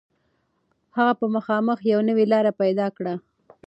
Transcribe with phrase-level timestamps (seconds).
[0.97, 3.15] هغه به خامخا یوه نوې لاره پيدا کړي.